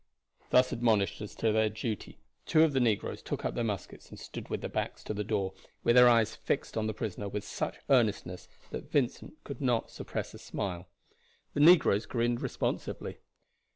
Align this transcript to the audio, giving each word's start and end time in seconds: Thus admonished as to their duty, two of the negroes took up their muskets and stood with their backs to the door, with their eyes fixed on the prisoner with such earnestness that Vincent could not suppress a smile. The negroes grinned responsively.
Thus 0.49 0.71
admonished 0.71 1.21
as 1.21 1.35
to 1.35 1.51
their 1.51 1.69
duty, 1.69 2.17
two 2.47 2.63
of 2.63 2.73
the 2.73 2.79
negroes 2.79 3.21
took 3.21 3.45
up 3.45 3.53
their 3.53 3.63
muskets 3.63 4.09
and 4.09 4.19
stood 4.19 4.49
with 4.49 4.61
their 4.61 4.69
backs 4.71 5.03
to 5.03 5.13
the 5.13 5.23
door, 5.23 5.53
with 5.83 5.95
their 5.95 6.09
eyes 6.09 6.33
fixed 6.35 6.75
on 6.75 6.87
the 6.87 6.93
prisoner 6.95 7.29
with 7.29 7.43
such 7.43 7.79
earnestness 7.87 8.47
that 8.71 8.89
Vincent 8.91 9.37
could 9.43 9.61
not 9.61 9.91
suppress 9.91 10.33
a 10.33 10.39
smile. 10.39 10.87
The 11.53 11.59
negroes 11.59 12.07
grinned 12.07 12.41
responsively. 12.41 13.19